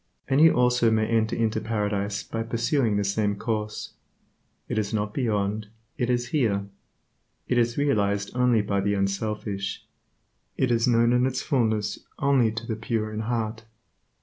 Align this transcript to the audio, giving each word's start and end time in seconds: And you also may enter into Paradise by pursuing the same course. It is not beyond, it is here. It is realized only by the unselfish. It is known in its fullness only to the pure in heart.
And 0.27 0.41
you 0.41 0.53
also 0.55 0.89
may 0.89 1.05
enter 1.05 1.35
into 1.35 1.61
Paradise 1.61 2.23
by 2.23 2.41
pursuing 2.41 2.97
the 2.97 3.03
same 3.03 3.35
course. 3.35 3.93
It 4.67 4.79
is 4.79 4.91
not 4.95 5.13
beyond, 5.13 5.67
it 5.95 6.09
is 6.09 6.29
here. 6.29 6.65
It 7.47 7.59
is 7.59 7.77
realized 7.77 8.31
only 8.33 8.63
by 8.63 8.81
the 8.81 8.95
unselfish. 8.95 9.85
It 10.57 10.71
is 10.71 10.87
known 10.87 11.13
in 11.13 11.27
its 11.27 11.43
fullness 11.43 11.99
only 12.17 12.51
to 12.51 12.65
the 12.65 12.75
pure 12.75 13.13
in 13.13 13.19
heart. 13.19 13.65